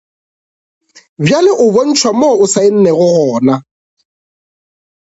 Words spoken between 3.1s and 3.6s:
gona.